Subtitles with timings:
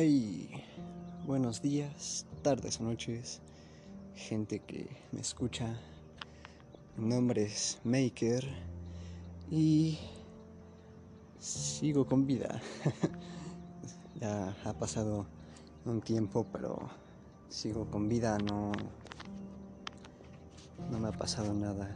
[0.00, 0.48] Hey,
[1.26, 3.40] buenos días, tardes o noches,
[4.14, 5.76] gente que me escucha.
[6.96, 8.44] Mi nombre es Maker
[9.50, 9.98] y
[11.40, 12.62] sigo con vida.
[14.20, 15.26] ya ha pasado
[15.84, 16.78] un tiempo, pero
[17.48, 18.70] sigo con vida, no,
[20.92, 21.88] no me ha pasado nada.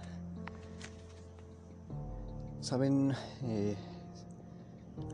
[2.61, 3.13] Saben,
[3.45, 3.77] eh,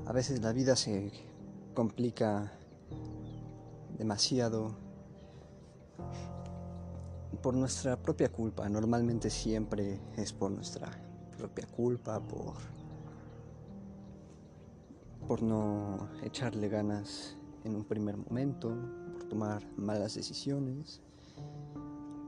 [0.07, 1.13] a veces la vida se
[1.75, 2.58] complica
[3.99, 4.77] demasiado
[7.43, 8.69] por nuestra propia culpa.
[8.69, 10.91] Normalmente siempre es por nuestra
[11.37, 12.55] propia culpa, por,
[15.27, 18.75] por no echarle ganas en un primer momento,
[19.13, 21.01] por tomar malas decisiones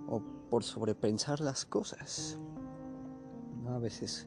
[0.08, 2.38] o por sobrepensar las cosas.
[3.68, 4.26] A veces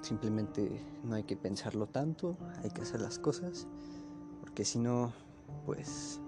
[0.00, 3.68] simplemente no hay que pensarlo tanto, hay que hacer las cosas,
[4.40, 5.12] porque si no
[5.66, 6.20] pues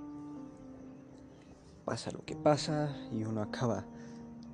[1.84, 3.84] pasa lo que pasa y uno acaba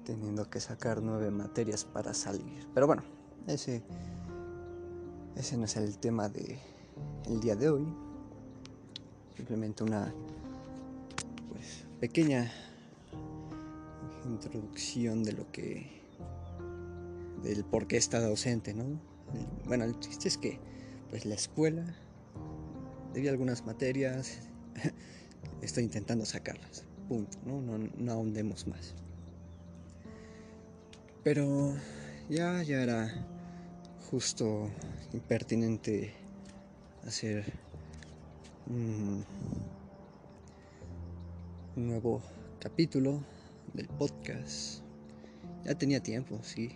[0.05, 2.67] teniendo que sacar nueve materias para salir.
[2.73, 3.03] Pero bueno,
[3.47, 3.83] ese,
[5.35, 6.59] ese no es el tema de
[7.27, 7.87] el día de hoy.
[9.37, 10.15] Simplemente una
[11.51, 12.51] pues, pequeña
[14.25, 15.97] introducción de lo que
[17.43, 18.85] del por qué está ausente, ¿no?
[19.67, 20.59] Bueno, el chiste es que
[21.11, 21.85] pues la escuela
[23.13, 24.41] debía algunas materias
[25.63, 26.85] estoy intentando sacarlas.
[27.09, 27.61] Punto, ¿no?
[27.61, 28.95] No, ahondemos más.
[31.23, 31.75] Pero
[32.29, 33.27] ya, ya era
[34.11, 34.71] justo
[35.13, 36.13] impertinente
[37.07, 37.45] hacer
[38.69, 39.25] un
[41.77, 42.23] nuevo
[42.59, 43.23] capítulo
[43.75, 44.83] del podcast.
[45.65, 46.73] Ya tenía tiempo, sí.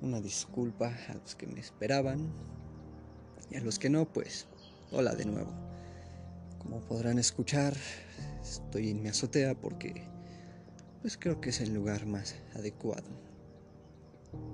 [0.00, 2.30] Una disculpa a los que me esperaban
[3.50, 4.46] y a los que no, pues
[4.92, 5.73] hola de nuevo.
[6.64, 7.74] Como podrán escuchar,
[8.42, 10.02] estoy en mi azotea porque
[11.02, 13.04] pues creo que es el lugar más adecuado.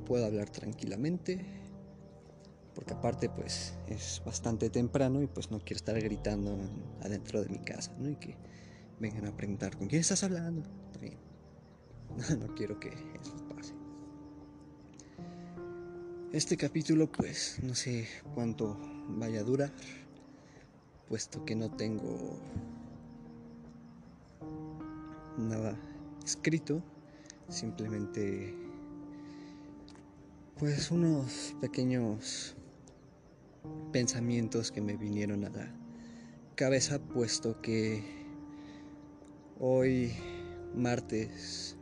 [0.07, 1.41] Puedo hablar tranquilamente
[2.75, 6.59] porque aparte pues es bastante temprano y pues no quiero estar gritando
[7.01, 8.11] adentro de mi casa, ¿no?
[8.11, 8.37] Y que
[8.99, 10.69] vengan a preguntar con quién estás hablando.
[12.17, 13.75] No, no quiero que eso pase.
[16.33, 18.77] Este capítulo pues no sé cuánto
[19.09, 19.73] vaya a durar
[21.11, 22.39] puesto que no tengo
[25.37, 25.77] nada
[26.25, 26.81] escrito,
[27.49, 28.55] simplemente
[30.57, 32.55] pues unos pequeños
[33.91, 35.75] pensamientos que me vinieron a la
[36.55, 38.05] cabeza, puesto que
[39.59, 40.13] hoy
[40.77, 41.77] martes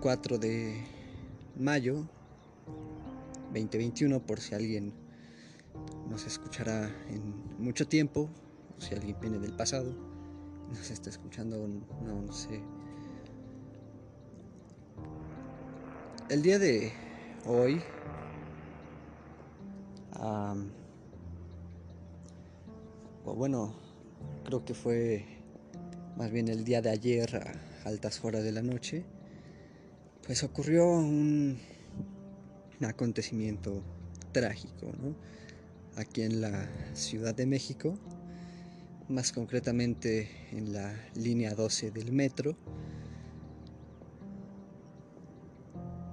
[0.00, 0.84] 4 de
[1.58, 2.06] mayo
[3.52, 5.01] 2021, por si alguien
[6.08, 8.28] nos escuchará en mucho tiempo,
[8.78, 9.94] si alguien viene del pasado,
[10.68, 12.60] nos está escuchando, no, sé.
[16.28, 16.92] El día de
[17.46, 17.80] hoy,
[23.24, 23.74] o bueno,
[24.44, 25.24] creo que fue
[26.16, 29.04] más bien el día de ayer a altas horas de la noche,
[30.26, 31.58] pues ocurrió un,
[32.80, 33.82] un acontecimiento
[34.32, 35.14] trágico, ¿no?
[35.96, 37.98] Aquí en la Ciudad de México,
[39.08, 42.56] más concretamente en la línea 12 del metro,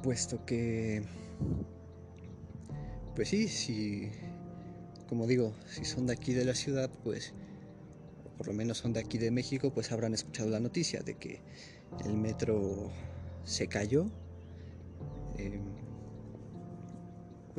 [0.04, 1.04] puesto que,
[3.16, 4.10] pues sí, si,
[5.08, 7.34] como digo, si son de aquí de la ciudad, pues,
[8.38, 11.42] por lo menos son de aquí de México, pues habrán escuchado la noticia de que
[12.06, 12.90] el metro
[13.44, 14.06] se cayó.
[15.38, 15.60] Eh,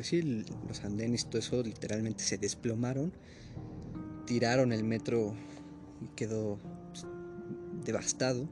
[0.01, 3.13] pues sí, los andenes y todo eso literalmente se desplomaron,
[4.25, 5.35] tiraron el metro
[6.01, 7.05] y quedó pues,
[7.85, 8.49] devastado.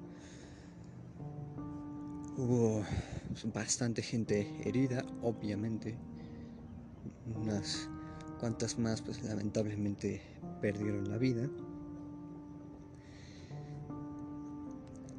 [2.37, 2.85] Hubo
[3.29, 5.97] pues, bastante gente herida, obviamente.
[7.35, 7.89] Unas
[8.39, 10.21] cuantas más, pues lamentablemente
[10.61, 11.49] perdieron la vida.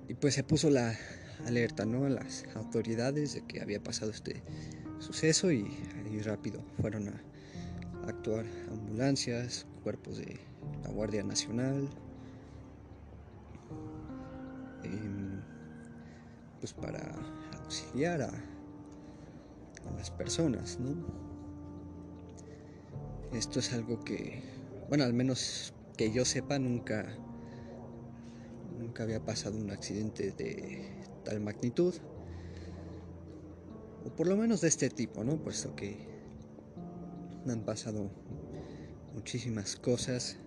[0.07, 0.95] Y pues se puso la
[1.47, 2.05] alerta, ¿no?
[2.05, 4.43] A las autoridades de que había pasado este
[4.99, 5.65] suceso y,
[6.17, 7.21] rápido fueron a,
[8.07, 10.39] actuar ambulancias, cuerpos de
[10.83, 11.87] la Guardia Nacional,
[14.83, 15.41] em,
[16.59, 16.99] pues para
[17.61, 18.31] auxiliar a,
[19.97, 20.95] las personas, ¿no?
[23.33, 24.41] Esto es algo que,
[24.87, 27.05] bueno, al menos que yo sepa, nunca,
[28.79, 31.93] nunca había pasado un accidente de tal magnitud
[34.15, 35.37] por lo menos de este tipo, ¿no?
[35.37, 35.97] Puesto que
[37.47, 38.09] han pasado
[39.13, 40.37] muchísimas cosas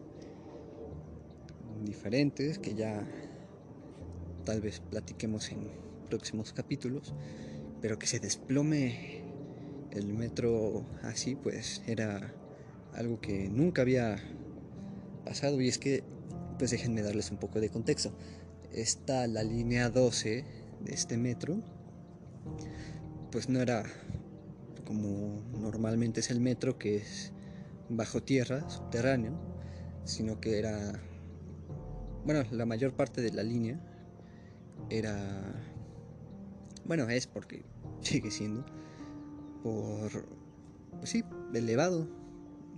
[1.85, 3.05] diferentes que ya
[4.45, 5.69] tal vez platiquemos en
[6.09, 7.15] próximos capítulos,
[7.81, 9.23] pero que se desplome
[9.91, 12.35] el metro así, pues era
[12.93, 14.19] algo que nunca había
[15.25, 16.05] pasado y es que,
[16.59, 18.13] pues déjenme darles un poco de contexto.
[18.73, 20.45] Está la línea 12
[20.85, 21.63] de este metro,
[23.33, 23.83] pues no era
[24.85, 27.33] como normalmente es el metro, que es
[27.89, 29.33] bajo tierra, subterráneo,
[30.05, 31.01] sino que era,
[32.27, 33.81] bueno, la mayor parte de la línea
[34.91, 35.17] era,
[36.85, 37.65] bueno, es porque
[38.03, 38.67] sigue siendo,
[39.63, 40.29] por,
[40.99, 41.25] pues sí,
[41.55, 42.07] elevado.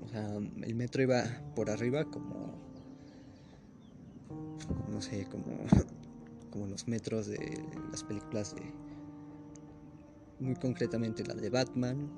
[0.04, 1.24] O sea, el metro iba
[1.56, 2.58] por arriba como,
[4.88, 5.44] no sé, como,
[6.50, 7.60] como los metros de
[7.90, 8.62] las películas de,
[10.40, 12.10] muy concretamente la de Batman,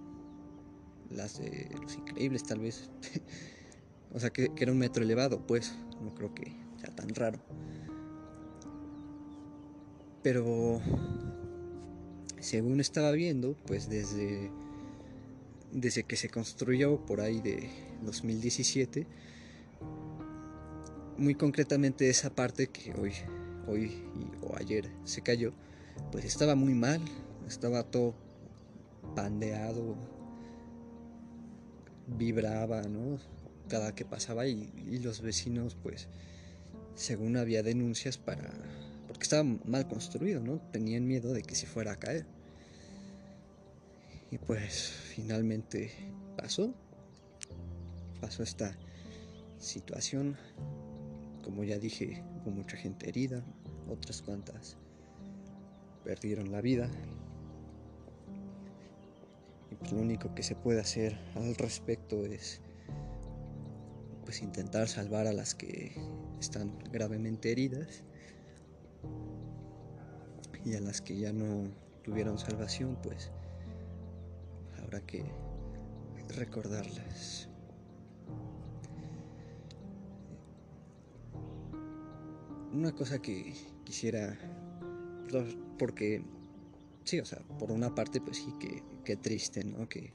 [1.11, 2.91] las de Los Increíbles tal vez.
[4.13, 7.39] o sea, que, que era un metro elevado, pues, no creo que sea tan raro.
[10.23, 10.81] Pero
[12.41, 14.51] según estaba viendo, pues desde,
[15.73, 17.69] desde que se construyó por ahí de
[18.03, 19.07] 2017,
[21.19, 23.13] muy concretamente esa parte que hoy,
[23.67, 24.03] hoy
[24.43, 25.53] o ayer se cayó,
[26.13, 27.01] pues estaba muy mal,
[27.47, 28.15] estaba todo
[29.15, 29.97] pandeado,
[32.07, 33.19] vibraba, ¿no?
[33.69, 36.09] Cada que pasaba y, y los vecinos, pues,
[36.95, 38.51] según había denuncias para
[39.07, 40.61] porque estaba mal construido, ¿no?
[40.73, 42.27] Tenían miedo de que se fuera a caer.
[44.31, 45.93] Y pues finalmente
[46.37, 46.75] pasó.
[48.21, 48.77] Pasó esta
[49.59, 50.37] situación.
[51.43, 53.45] Como ya dije, hubo mucha gente herida,
[53.89, 54.77] otras cuantas
[56.05, 56.91] perdieron la vida.
[59.79, 62.61] Pues lo único que se puede hacer al respecto es
[64.25, 65.95] pues intentar salvar a las que
[66.41, 68.03] están gravemente heridas
[70.65, 71.71] y a las que ya no
[72.03, 73.31] tuvieron salvación, pues
[74.83, 75.25] habrá que
[76.37, 77.49] recordarlas.
[82.73, 84.37] Una cosa que quisiera,
[85.79, 86.25] porque
[87.07, 88.53] sí, o sea, por una parte, pues sí,
[89.05, 89.89] que, triste, ¿no?
[89.89, 90.13] Que,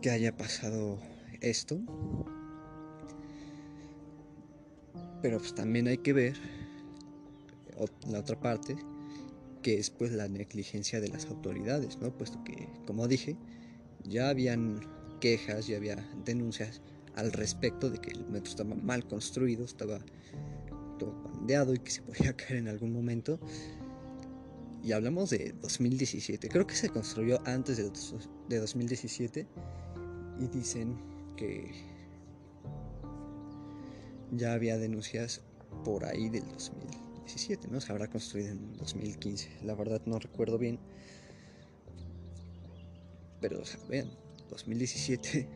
[0.00, 0.98] que haya pasado
[1.40, 1.80] esto.
[5.22, 6.36] Pero pues también hay que ver
[8.08, 8.76] la otra parte,
[9.62, 12.10] que es pues la negligencia de las autoridades, ¿no?
[12.10, 13.36] Puesto que, como dije,
[14.04, 14.80] ya habían
[15.20, 16.80] quejas, ya había denuncias
[17.14, 19.98] al respecto de que el metro estaba mal construido, estaba
[20.98, 23.38] todo pandeado y que se podía caer en algún momento.
[24.82, 27.90] Y hablamos de 2017, creo que se construyó antes de,
[28.48, 29.46] de 2017
[30.40, 30.96] y dicen
[31.36, 31.72] que
[34.32, 35.42] ya había denuncias
[35.84, 37.08] por ahí del 2000.
[37.70, 37.80] ¿no?
[37.80, 39.58] Se habrá construido en 2015.
[39.64, 40.78] La verdad no recuerdo bien.
[43.40, 44.10] Pero, o sea, vean,
[44.50, 45.46] 2017,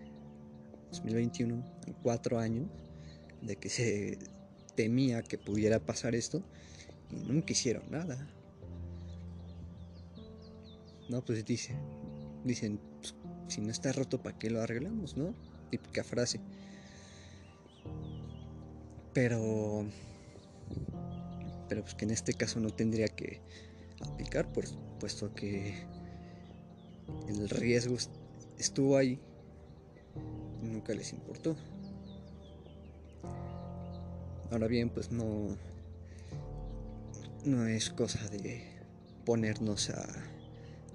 [0.91, 2.69] 2021, en cuatro años
[3.41, 4.19] de que se
[4.77, 6.43] temía que pudiera pasar esto
[7.11, 8.29] y nunca hicieron nada.
[11.09, 11.75] No, pues dice,
[12.45, 13.15] dicen, pues,
[13.49, 15.35] si no está roto, ¿para qué lo arreglamos, no?
[15.71, 16.41] Típica frase.
[19.13, 19.87] Pero
[21.73, 23.41] pero pues que en este caso no tendría que
[24.03, 24.47] aplicar,
[25.01, 25.87] puesto que
[27.29, 27.97] el riesgo
[28.59, 29.19] estuvo ahí
[30.61, 31.57] nunca les importó.
[34.51, 35.57] Ahora bien, pues no,
[37.47, 38.65] no es cosa de
[39.25, 40.05] ponernos a,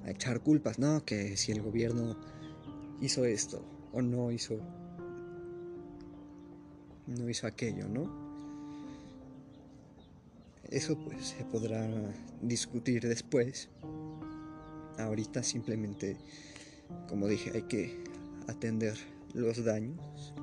[0.03, 2.15] a echar culpas, no, que si el gobierno
[3.01, 3.63] hizo esto
[3.93, 4.59] o no hizo
[7.07, 8.27] no hizo aquello, ¿no?
[10.69, 11.87] Eso pues se podrá
[12.41, 13.69] discutir después.
[14.97, 16.17] Ahorita simplemente,
[17.07, 18.03] como dije, hay que
[18.47, 18.97] atender
[19.33, 20.33] los daños.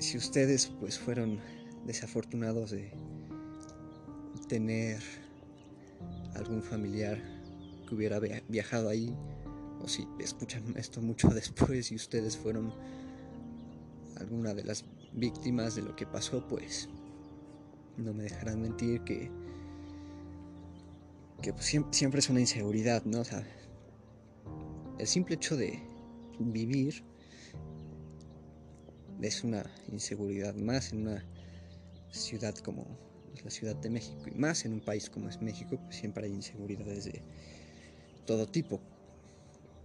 [0.00, 1.38] Si ustedes pues fueron
[1.86, 2.90] desafortunados de
[4.48, 5.00] tener
[6.36, 7.18] algún familiar
[7.88, 9.14] que hubiera viajado ahí,
[9.80, 12.72] o si escuchan esto mucho después y ustedes fueron
[14.18, 16.88] alguna de las víctimas de lo que pasó, pues
[17.96, 19.30] no me dejarán mentir que,
[21.42, 23.22] que pues, siempre, es una inseguridad, ¿no?
[24.98, 25.80] El simple hecho de
[26.38, 27.04] vivir
[29.22, 31.24] es una inseguridad más en una
[32.10, 32.86] ciudad como
[33.44, 36.32] la Ciudad de México y más en un país como es México, pues siempre hay
[36.32, 37.22] inseguridades de
[38.26, 38.80] todo tipo.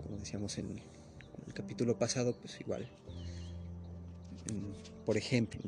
[0.03, 0.81] Como decíamos en
[1.47, 2.87] el capítulo pasado, pues igual
[5.05, 5.59] por ejemplo,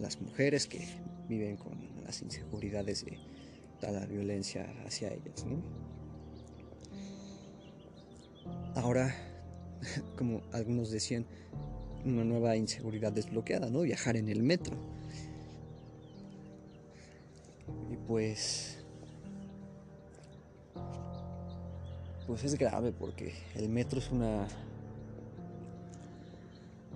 [0.00, 0.86] las mujeres que
[1.28, 3.18] viven con las inseguridades de
[3.80, 5.46] toda la violencia hacia ellas.
[8.74, 9.14] Ahora,
[10.16, 11.26] como algunos decían,
[12.04, 13.82] una nueva inseguridad desbloqueada, ¿no?
[13.82, 14.76] Viajar en el metro.
[18.08, 18.78] Pues...
[22.26, 24.48] Pues es grave porque el metro es una...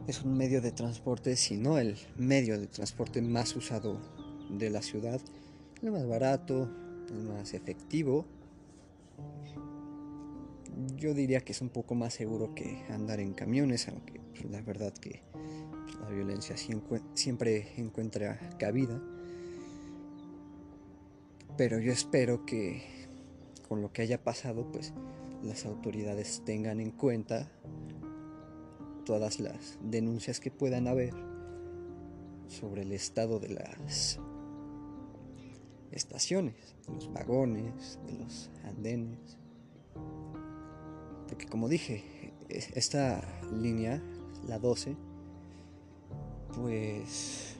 [0.08, 4.00] Es un medio de transporte, si no el medio de transporte más usado
[4.50, 5.20] de la ciudad.
[5.80, 6.68] El más barato,
[7.08, 8.24] el más efectivo.
[10.96, 14.60] Yo diría que es un poco más seguro que andar en camiones, aunque pues, la
[14.62, 15.22] verdad que
[16.00, 16.56] la violencia
[17.14, 19.00] siempre encuentra cabida.
[21.56, 22.82] Pero yo espero que
[23.68, 24.92] con lo que haya pasado, pues
[25.42, 27.50] las autoridades tengan en cuenta
[29.04, 31.14] todas las denuncias que puedan haber
[32.48, 34.18] sobre el estado de las
[35.90, 39.38] estaciones, de los vagones, de los andenes.
[41.28, 44.02] Porque como dije, esta línea
[44.46, 44.96] la 12,
[46.54, 47.56] pues,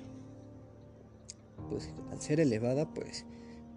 [1.69, 3.25] pues al ser elevada, pues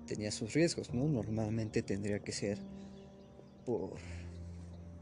[0.05, 1.07] tenía sus riesgos, ¿no?
[1.07, 2.59] Normalmente tendría que ser
[3.65, 3.93] por,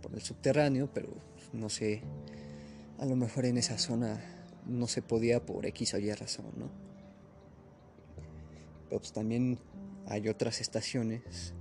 [0.02, 1.10] por el subterráneo, pero
[1.52, 2.02] no sé,
[2.98, 4.22] a lo mejor en esa zona
[4.66, 6.70] no se podía por X o Y razón, ¿no?
[8.90, 9.60] Pero pues también
[10.08, 11.54] hay otras estaciones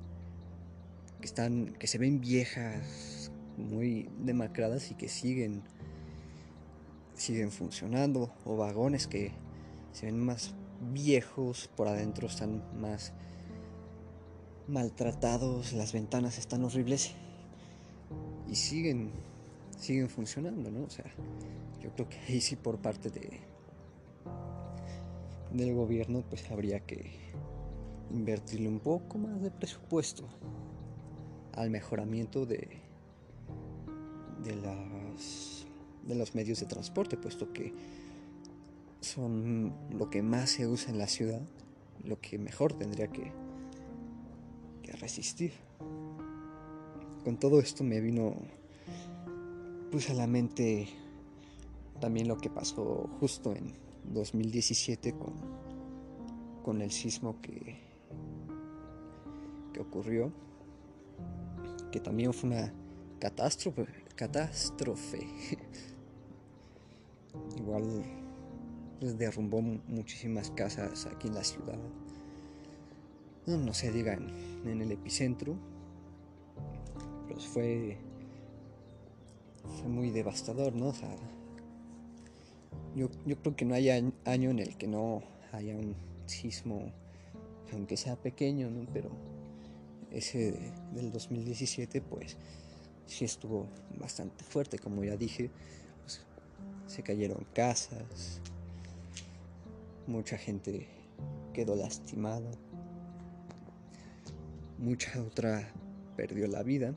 [1.21, 5.63] que están, que se ven viejas, muy demacradas y que siguen
[7.15, 9.33] siguen funcionando o vagones que
[9.93, 10.55] se ven más
[10.93, 13.13] viejos, por adentro están más
[14.69, 17.13] maltratados, las ventanas están horribles
[18.49, 19.11] y siguen
[19.79, 20.85] siguen funcionando, ¿no?
[20.85, 21.05] O sea,
[21.81, 23.41] yo creo que ahí sí por parte de
[25.53, 27.11] del gobierno pues habría que
[28.11, 30.25] invertirle un poco más de presupuesto
[31.53, 32.81] al mejoramiento de
[34.43, 35.67] de las
[36.07, 37.73] de los medios de transporte, puesto que
[39.01, 41.43] son lo que más se usa en la ciudad,
[42.05, 43.33] lo que mejor tendría que, que
[44.97, 45.53] resistir.
[47.25, 48.35] Con todo esto me vino
[49.91, 50.89] pues a la mente
[52.01, 53.73] también lo que pasó justo en
[54.13, 55.35] 2017 con,
[56.65, 57.77] con el sismo que,
[59.73, 60.33] que ocurrió,
[61.93, 62.73] que también fue una
[63.19, 65.27] catástrofe, catástrofe
[67.57, 68.05] Igual
[69.01, 71.79] pues, derrumbó muchísimas casas aquí en la ciudad.
[73.47, 75.57] No, se diga en, el epicentro.
[77.29, 77.97] Pues fue,
[79.79, 80.89] fue muy devastador, ¿no?
[80.89, 81.15] O sea,
[82.95, 85.23] yo, yo creo que no hay año en el que no
[85.53, 85.95] haya un
[86.27, 86.93] sismo,
[87.73, 88.87] aunque sea pequeño, ¿no?
[88.93, 89.11] Pero
[90.11, 92.37] ese del 2017, pues
[93.07, 93.67] sí estuvo
[93.99, 95.51] bastante fuerte, como ya dije
[96.93, 98.41] se cayeron casas,
[100.07, 100.87] mucha gente
[101.55, 102.51] quedó lastimada,
[104.83, 105.73] mucha otra
[106.17, 106.95] perdió la vida.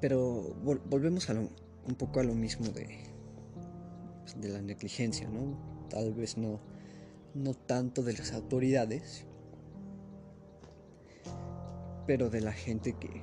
[0.00, 0.54] Pero
[0.90, 2.98] volvemos a un poco a lo mismo de,
[4.22, 5.56] pues, de la negligencia, ¿no?
[5.88, 6.60] Tal vez no,
[7.34, 9.24] no tanto de las autoridades,
[12.06, 13.22] pero de la gente que,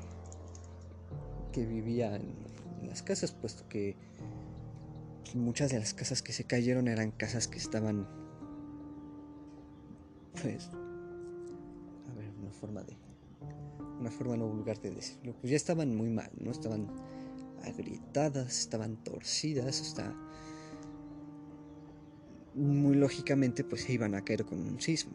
[1.51, 2.53] que vivía en,
[2.87, 3.95] las casas, puesto que
[5.33, 8.07] muchas de las casas que se cayeron eran casas que estaban,
[10.43, 10.69] pues,
[12.11, 12.95] a ver, una forma de,
[13.99, 16.51] una forma no vulgar de decirlo, pues ya estaban muy mal, ¿no?
[16.51, 16.87] Estaban
[17.63, 20.13] agrietadas, estaban torcidas, hasta
[22.55, 25.13] muy lógicamente pues se iban a caer con un sismo,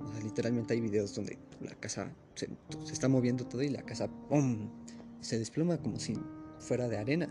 [0.00, 2.48] O sea, literalmente hay videos donde la casa se,
[2.84, 4.70] se, está moviendo todo y la casa ¡pum!
[5.20, 6.16] se desploma como si
[6.58, 7.28] fuera de arena.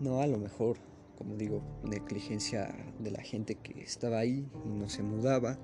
[0.00, 0.76] No, a lo mejor,
[1.16, 5.58] como digo, negligencia de la gente que estaba ahí y no se mudaba.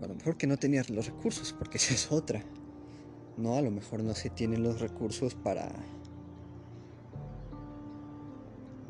[0.00, 2.42] O a lo mejor que no tenía los recursos, porque esa es otra.
[3.36, 5.72] No, a lo mejor no se tienen los recursos para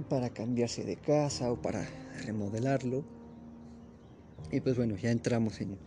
[0.09, 1.87] para cambiarse de casa o para
[2.25, 3.05] remodelarlo.
[4.51, 5.79] Y pues bueno, ya entramos en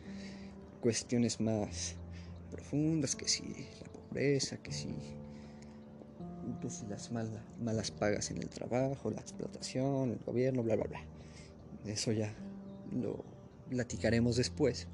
[0.82, 1.96] cuestiones más
[2.52, 4.96] profundas, que si la pobreza, que si,
[6.62, 11.02] que si las malas pagas en el trabajo, la explotación, el gobierno, bla, bla, bla.
[11.86, 12.34] Eso ya
[12.92, 13.24] lo
[13.70, 14.88] platicaremos después.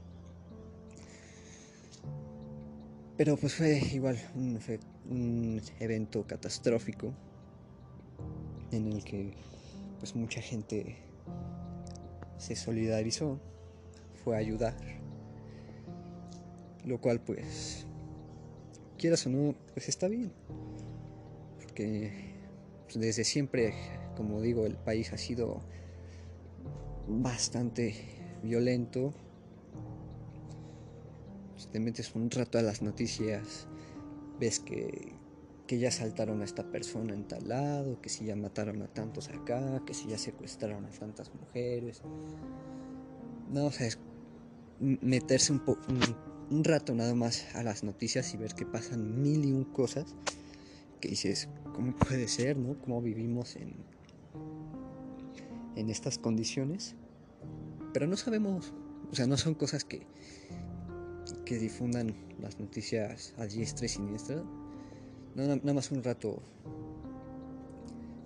[3.18, 4.60] Pero pues fue igual un,
[5.10, 7.14] un evento catastrófico
[8.72, 9.34] en el que
[10.00, 10.98] pues mucha gente
[12.38, 13.40] se solidarizó,
[14.24, 14.76] fue a ayudar,
[16.86, 17.86] lo cual pues
[18.98, 20.32] quieras o no, pues está bien,
[22.84, 23.74] pues, desde siempre,
[24.16, 25.62] como digo, el país ha sido
[27.08, 27.96] bastante
[28.44, 29.14] violento.
[31.56, 33.68] Si te metes un rato a las noticias,
[34.40, 35.14] ves que,
[35.68, 39.30] que ya saltaron a esta persona en tal lado, que si ya mataron a tantos
[39.30, 42.02] acá, que si ya secuestraron a tantas mujeres.
[43.50, 43.72] No, o
[44.80, 45.62] meterse un,
[46.50, 50.16] un, rato nada más a las noticias y ver que pasan mil y un cosas
[51.02, 52.80] que dices, ¿cómo puede ser, no?
[52.80, 53.74] ¿Cómo vivimos en,
[55.76, 56.96] en estas condiciones?
[57.92, 58.72] Pero no sabemos,
[59.12, 60.08] o sea, no son cosas que,
[61.46, 64.42] que difundan las noticias a diestra y siniestra.
[65.36, 66.42] Nada, más un rato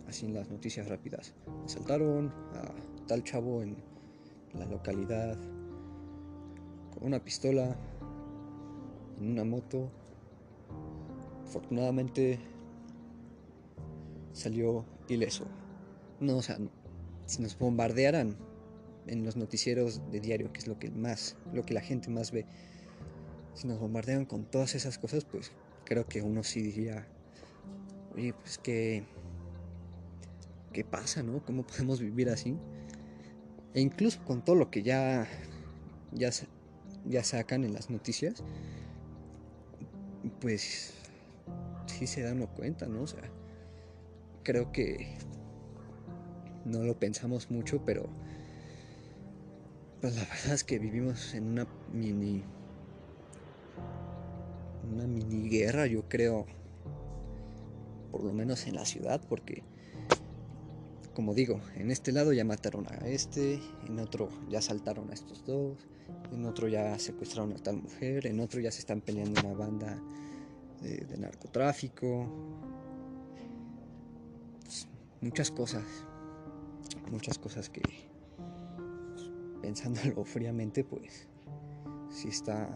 [0.07, 1.33] así en las noticias rápidas.
[1.65, 3.77] Asaltaron a tal chavo en
[4.53, 5.37] la localidad
[6.93, 7.75] con una pistola
[9.19, 9.89] en una moto.
[11.45, 12.39] Afortunadamente
[14.35, 15.45] salió ileso.
[16.19, 16.59] No, o sea,
[17.25, 18.35] si nos bombardearan
[19.07, 22.31] en los noticieros de diario, que es lo que más, lo que la gente más
[22.31, 22.45] ve,
[23.53, 25.51] si nos bombardean con todas esas cosas, pues
[25.85, 27.07] creo que uno sí diría,
[28.13, 29.03] oye, pues qué,
[30.73, 31.43] qué pasa, ¿no?
[31.45, 32.57] ¿Cómo podemos vivir así?
[33.73, 35.27] E incluso con todo lo que ya,
[36.11, 36.29] ya,
[37.05, 38.43] ya sacan en las noticias,
[40.41, 40.93] pues
[41.85, 43.03] sí se dan cuenta, ¿no?
[43.03, 43.21] O sea,
[44.45, 45.17] creo que
[46.63, 48.07] no lo pensamos mucho, pero
[49.99, 52.45] pues la verdad es que vivimos en una mini
[54.93, 56.45] una mini guerra, yo creo,
[58.11, 59.63] por lo menos en la ciudad, porque
[61.13, 65.45] como digo, en este lado ya mataron a este, en otro ya saltaron a estos
[65.45, 65.87] dos,
[66.31, 69.97] en otro ya secuestraron a tal mujer, en otro ya se están peleando una banda
[70.81, 72.84] de, narcotráfico, pues,
[75.21, 75.83] muchas cosas,
[77.11, 81.27] muchas cosas que pues, pensándolo fríamente, pues
[82.09, 82.69] sí está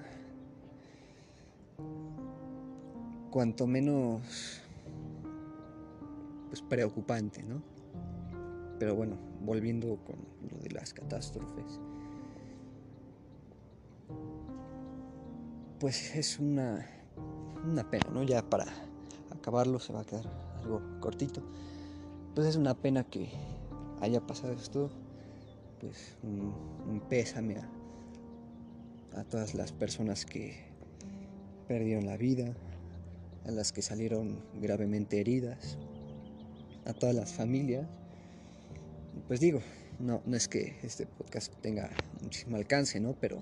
[3.29, 4.61] cuanto menos
[6.49, 7.61] pues preocupante, ¿no?
[8.79, 10.17] Pero bueno, volviendo con
[10.51, 11.79] lo de las catástrofes.
[15.79, 16.85] Pues es una
[17.65, 18.23] una pena, ¿no?
[18.23, 18.65] Ya para
[19.31, 20.25] acabarlo se va a quedar
[20.63, 21.41] algo cortito.
[22.35, 23.29] Pues es una pena que
[24.01, 24.89] haya pasado esto.
[25.79, 27.57] Pues un, pésame
[29.15, 30.57] a todas las personas que
[31.67, 32.53] perdieron la vida,
[33.45, 35.77] a las que salieron gravemente heridas,
[36.85, 37.87] a todas las familias.
[39.27, 39.61] Pues digo,
[39.99, 41.89] no, no es que este podcast tenga
[42.21, 43.15] muchísimo alcance, ¿no?
[43.19, 43.39] Pero,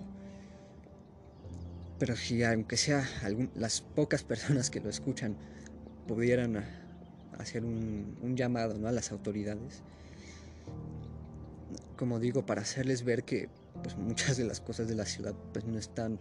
[2.00, 3.04] pero si aunque sea
[3.56, 5.36] las pocas personas que lo escuchan
[6.08, 6.64] pudieran
[7.40, 8.88] hacer un, llamado ¿no?
[8.88, 9.82] a las autoridades,
[11.96, 13.50] como digo, para hacerles ver que
[13.82, 16.20] pues, muchas de las cosas de la ciudad pues, no están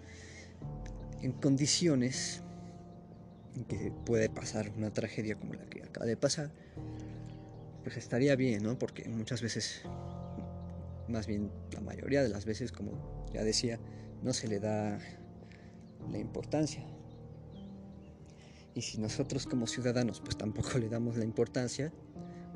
[1.22, 2.42] en condiciones
[3.54, 6.50] en que puede pasar una tragedia como la que acaba de pasar,
[7.82, 8.78] pues estaría bien, ¿no?
[8.78, 9.82] Porque muchas veces,
[11.08, 12.92] más bien la mayoría de las veces, como
[13.32, 13.78] ya decía,
[14.22, 14.98] no se le da
[16.10, 16.84] la importancia.
[18.76, 21.90] Y si nosotros como ciudadanos pues tampoco le damos la importancia,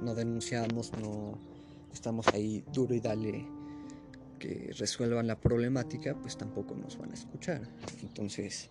[0.02, 1.38] no denunciamos, no
[1.92, 3.46] estamos ahí duro y dale
[4.38, 7.62] que resuelvan la problemática, pues tampoco nos van a escuchar.
[8.02, 8.70] Entonces,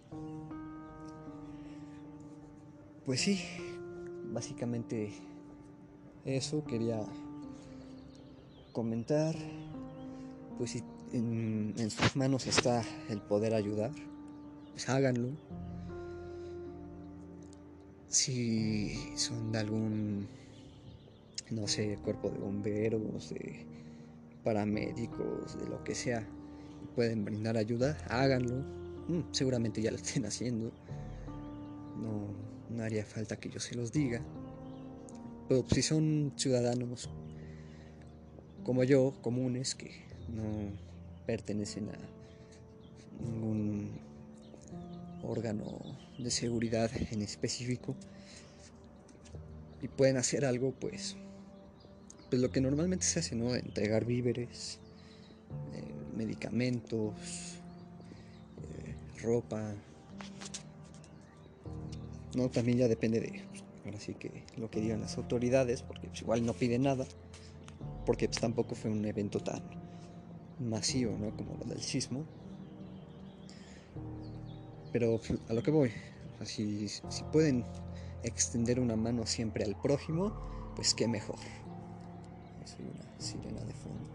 [3.06, 3.42] pues sí,
[4.32, 5.12] básicamente
[6.26, 7.02] eso quería
[8.74, 9.36] comentar.
[10.58, 10.84] Pues si
[11.14, 13.92] en, sus manos está el poder ayudar,
[14.72, 15.30] pues háganlo.
[18.10, 20.28] Si son de algún,
[21.52, 23.66] no sé, cuerpo de bomberos, de
[24.44, 26.28] paramédicos, de lo que sea,
[26.96, 28.64] pueden brindar ayuda, háganlo.
[29.08, 30.72] Mm, seguramente ya lo estén haciendo.
[32.02, 32.34] No,
[32.76, 34.22] no haría falta que yo se los diga.
[35.48, 37.10] Pero si son ciudadanos
[38.64, 39.92] como yo, comunes, que
[40.28, 40.44] no
[41.26, 41.98] pertenecen a
[43.24, 43.92] ningún
[45.24, 45.66] órgano
[46.24, 47.96] de seguridad en específico
[49.82, 51.16] y pueden hacer algo, pues
[52.30, 53.56] pues lo que normalmente se hace, ¿no?
[53.56, 54.80] Entregar víveres,
[55.74, 55.84] eh,
[56.16, 57.14] medicamentos,
[58.62, 59.74] eh, ropa,
[62.36, 62.50] ¿no?
[62.50, 63.42] También ya depende de,
[63.86, 67.06] ahora sí que lo que digan las autoridades, porque pues, igual no pide nada,
[68.06, 69.64] porque pues, tampoco fue un evento tan
[70.60, 71.36] masivo, ¿no?
[71.36, 72.26] Como lo del sismo.
[74.92, 75.92] Pero pues, a lo que voy,
[76.44, 77.66] si, si pueden
[78.24, 80.34] extender una mano siempre al prójimo,
[80.76, 81.38] pues qué mejor.
[82.66, 84.10] Soy una sirena de fondo.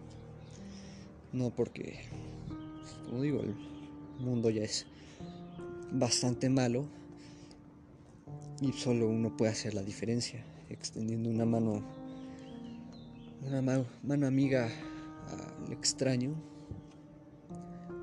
[1.32, 2.00] No porque,
[3.06, 3.54] como digo, el
[4.20, 4.86] mundo ya es
[5.92, 6.86] bastante malo
[8.60, 11.82] y solo uno puede hacer la diferencia, extendiendo una mano,
[13.42, 14.70] una mano amiga
[15.66, 16.34] al extraño,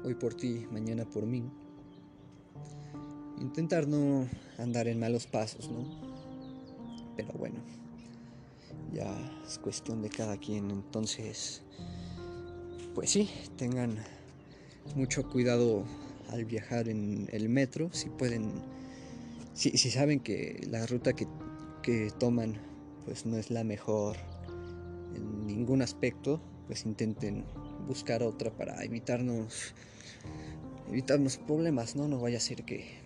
[0.04, 1.50] hoy por ti, mañana por mí.
[3.41, 5.84] Intentar no andar en malos pasos, ¿no?
[7.17, 7.56] Pero bueno,
[8.93, 9.12] ya
[9.45, 11.63] es cuestión de cada quien, entonces,
[12.93, 13.97] pues sí, tengan
[14.95, 15.84] mucho cuidado
[16.30, 18.51] al viajar en el metro, si pueden,
[19.54, 21.27] si, saben que la ruta que,
[21.82, 22.60] que toman
[23.06, 24.17] pues no es la mejor
[25.15, 27.43] en ningún aspecto, pues intenten
[27.88, 29.73] buscar otra para evitarnos
[30.89, 32.08] evitarnos problemas, ¿no?
[32.08, 33.01] No vaya a ser que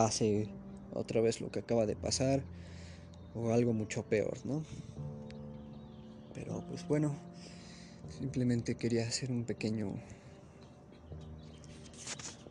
[0.00, 0.48] pase
[0.94, 2.42] otra vez lo que acaba de pasar
[3.34, 4.64] o algo mucho peor, ¿no?
[6.32, 7.14] Pero pues bueno,
[8.18, 9.88] simplemente quería hacer un pequeño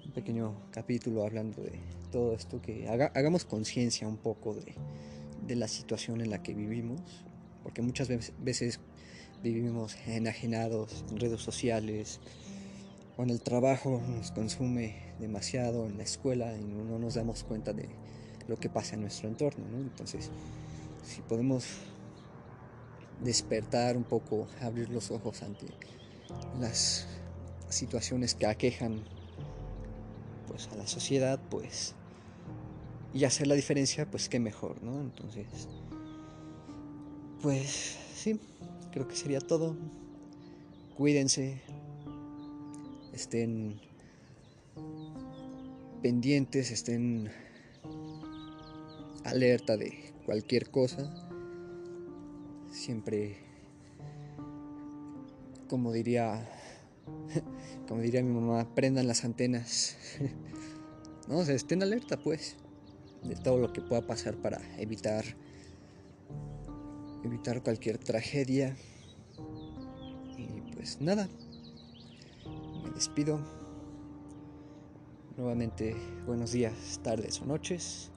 [0.05, 1.79] un pequeño capítulo hablando de
[2.11, 4.75] todo esto que hagamos conciencia un poco de,
[5.47, 7.01] de la situación en la que vivimos,
[7.63, 8.79] porque muchas veces
[9.41, 12.19] vivimos enajenados en redes sociales,
[13.17, 17.73] o en el trabajo nos consume demasiado, en la escuela y no nos damos cuenta
[17.73, 17.89] de
[18.47, 19.65] lo que pasa en nuestro entorno.
[19.77, 20.31] Entonces,
[21.03, 21.65] si podemos
[23.23, 25.67] despertar un poco, abrir los ojos ante
[26.59, 27.07] las
[27.69, 29.03] situaciones que aquejan
[30.47, 31.95] pues a la sociedad, pues
[33.13, 35.01] y hacer la diferencia, pues qué mejor, ¿no?
[35.01, 35.47] Entonces,
[37.41, 38.39] pues sí,
[38.91, 39.75] creo que sería todo.
[40.95, 41.61] Cuídense,
[43.13, 43.79] estén
[46.01, 47.29] pendientes, estén
[49.23, 51.13] alerta de cualquier cosa.
[52.71, 53.37] Siempre,
[55.67, 56.47] como diría,
[57.87, 59.97] como diría mi mamá, prendan las antenas.
[61.27, 62.55] no, o estén alerta pues
[63.23, 65.25] de todo lo que pueda pasar para evitar
[67.23, 68.75] evitar cualquier tragedia.
[70.37, 71.27] Y pues nada,
[72.93, 73.58] despido.
[75.39, 78.11] Nuevamente buenos días, tardes o noches.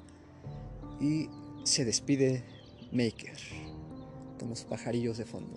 [1.00, 1.28] Y
[1.62, 2.42] se despide
[2.90, 3.38] Maker
[4.40, 5.56] con los pajarillos de fondo.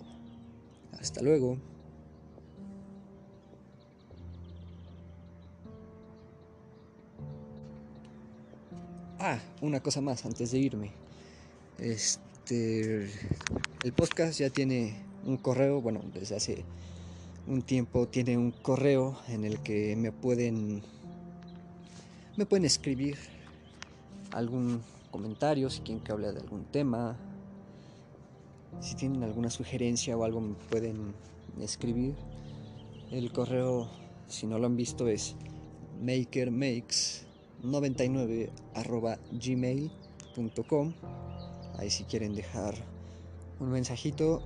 [0.92, 1.58] Hasta luego.
[9.18, 10.92] Ah, una cosa más antes de irme.
[11.80, 13.10] Este
[13.82, 16.64] el podcast ya tiene un correo, bueno, desde hace
[17.48, 20.84] un tiempo tiene un correo en el que me pueden
[22.36, 23.16] me pueden escribir
[24.32, 27.16] algún comentario si quieren que hable de algún tema.
[28.80, 31.14] Si tienen alguna sugerencia o algo me pueden
[31.60, 32.14] escribir.
[33.10, 33.88] El correo
[34.28, 35.34] si no lo han visto es
[36.02, 38.50] makermakes99
[39.40, 40.92] gmail.com
[41.78, 42.74] ahí si quieren dejar
[43.60, 44.42] un mensajito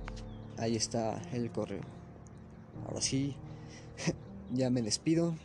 [0.57, 1.81] ahí está el correo.
[2.85, 3.35] Ahora sí,
[4.53, 5.35] ya me despido.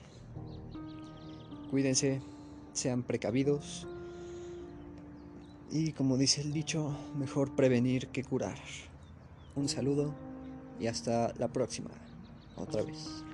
[1.70, 2.20] Cuídense,
[2.76, 3.86] sean precavidos.
[5.70, 8.58] Y como dice el dicho, mejor prevenir que curar.
[9.56, 10.14] Un saludo
[10.78, 11.90] y hasta la próxima.
[12.56, 13.24] Otra vez.